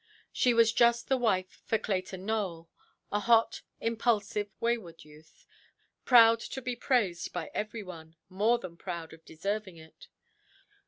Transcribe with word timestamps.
She 0.31 0.55
was 0.55 0.73
just 0.73 1.09
the 1.09 1.15
wife 1.17 1.61
for 1.63 1.77
Clayton 1.77 2.25
Nowell—a 2.25 3.19
hot, 3.19 3.61
impulsive, 3.79 4.49
wayward 4.59 5.03
youth; 5.05 5.45
proud 6.05 6.39
to 6.39 6.59
be 6.59 6.75
praised 6.75 7.31
by 7.31 7.51
every 7.53 7.83
one, 7.83 8.15
more 8.27 8.57
than 8.57 8.77
proud 8.77 9.13
of 9.13 9.23
deserving 9.25 9.77
it. 9.77 10.07